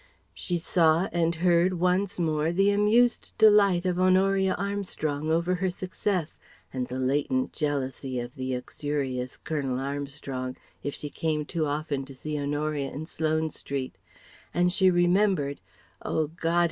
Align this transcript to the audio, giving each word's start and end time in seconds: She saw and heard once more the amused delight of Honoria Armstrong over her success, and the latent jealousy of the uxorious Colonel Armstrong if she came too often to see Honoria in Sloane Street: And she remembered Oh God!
She 0.33 0.57
saw 0.57 1.09
and 1.11 1.35
heard 1.45 1.73
once 1.75 2.19
more 2.19 2.51
the 2.51 2.71
amused 2.71 3.33
delight 3.37 3.85
of 3.85 3.99
Honoria 3.99 4.55
Armstrong 4.55 5.29
over 5.29 5.53
her 5.53 5.69
success, 5.69 6.39
and 6.73 6.87
the 6.87 6.97
latent 6.97 7.53
jealousy 7.53 8.19
of 8.19 8.33
the 8.33 8.55
uxorious 8.55 9.37
Colonel 9.37 9.77
Armstrong 9.79 10.57
if 10.81 10.95
she 10.95 11.11
came 11.11 11.45
too 11.45 11.67
often 11.67 12.03
to 12.05 12.15
see 12.15 12.35
Honoria 12.39 12.89
in 12.89 13.05
Sloane 13.05 13.51
Street: 13.51 13.95
And 14.55 14.73
she 14.73 14.89
remembered 14.89 15.61
Oh 16.01 16.25
God! 16.29 16.59